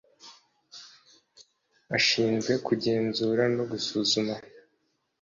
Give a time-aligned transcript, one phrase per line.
[1.97, 4.33] ashinzwe kugenzura no gusuzuma.